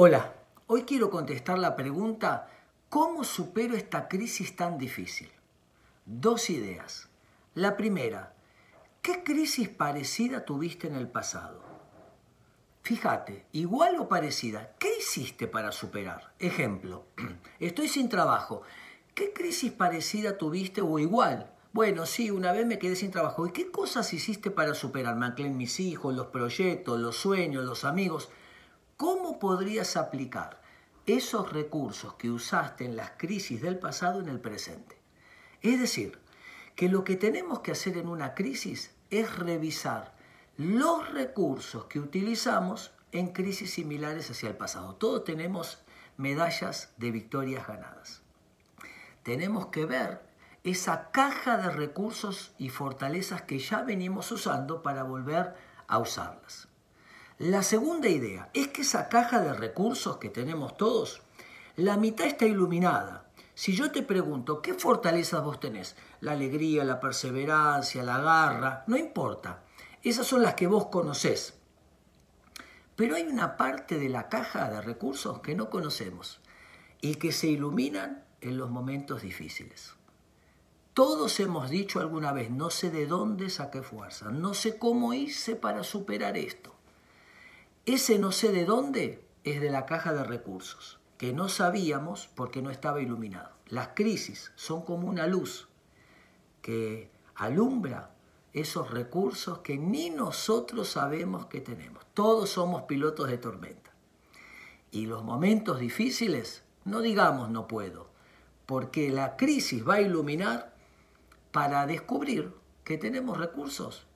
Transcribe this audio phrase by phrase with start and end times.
[0.00, 0.32] Hola,
[0.68, 2.48] hoy quiero contestar la pregunta,
[2.88, 5.28] ¿cómo supero esta crisis tan difícil?
[6.06, 7.08] Dos ideas.
[7.56, 8.32] La primera,
[9.02, 11.60] ¿qué crisis parecida tuviste en el pasado?
[12.82, 16.32] Fíjate, igual o parecida, ¿qué hiciste para superar?
[16.38, 17.06] Ejemplo,
[17.58, 18.62] estoy sin trabajo.
[19.16, 21.52] ¿Qué crisis parecida tuviste o igual?
[21.72, 23.48] Bueno, sí, una vez me quedé sin trabajo.
[23.48, 25.16] ¿Y qué cosas hiciste para superar?
[25.16, 28.28] Me mis hijos, los proyectos, los sueños, los amigos.
[28.98, 30.60] ¿Cómo podrías aplicar
[31.06, 34.98] esos recursos que usaste en las crisis del pasado en el presente?
[35.62, 36.18] Es decir,
[36.74, 40.16] que lo que tenemos que hacer en una crisis es revisar
[40.56, 44.96] los recursos que utilizamos en crisis similares hacia el pasado.
[44.96, 45.78] Todos tenemos
[46.16, 48.22] medallas de victorias ganadas.
[49.22, 50.22] Tenemos que ver
[50.64, 55.54] esa caja de recursos y fortalezas que ya venimos usando para volver
[55.86, 56.66] a usarlas.
[57.38, 61.22] La segunda idea es que esa caja de recursos que tenemos todos,
[61.76, 63.30] la mitad está iluminada.
[63.54, 65.94] Si yo te pregunto, ¿qué fortalezas vos tenés?
[66.20, 69.62] La alegría, la perseverancia, la garra, no importa.
[70.02, 71.54] Esas son las que vos conocés.
[72.96, 76.40] Pero hay una parte de la caja de recursos que no conocemos
[77.00, 79.94] y que se iluminan en los momentos difíciles.
[80.92, 85.54] Todos hemos dicho alguna vez, no sé de dónde saqué fuerza, no sé cómo hice
[85.54, 86.77] para superar esto.
[87.88, 92.60] Ese no sé de dónde es de la caja de recursos, que no sabíamos porque
[92.60, 93.52] no estaba iluminado.
[93.66, 95.68] Las crisis son como una luz
[96.60, 98.14] que alumbra
[98.52, 102.04] esos recursos que ni nosotros sabemos que tenemos.
[102.12, 103.90] Todos somos pilotos de tormenta.
[104.90, 108.10] Y los momentos difíciles, no digamos no puedo,
[108.66, 110.74] porque la crisis va a iluminar
[111.52, 112.52] para descubrir
[112.84, 114.06] que tenemos recursos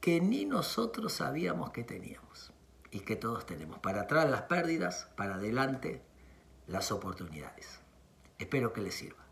[0.00, 2.54] que ni nosotros sabíamos que teníamos
[2.90, 3.78] y que todos tenemos.
[3.78, 6.02] Para atrás las pérdidas, para adelante
[6.66, 7.80] las oportunidades.
[8.38, 9.29] Espero que les sirva.